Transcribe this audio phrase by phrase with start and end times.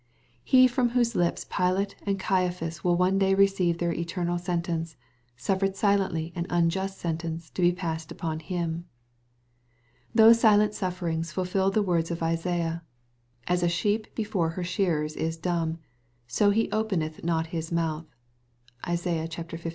[0.43, 4.97] He from whose lips Pilate and Caiaphas will one day receive their eternal sentence,
[5.37, 8.85] suffered silently an unjust sentence to be passed upon him.
[10.15, 12.81] Those silent sufferings fulfilled the words of Isaiah,
[13.47, 15.77] "as a sheep before her shearers is dumb,
[16.35, 18.07] BO he openeth not his mouth."
[18.87, 19.69] (Isaiah liii.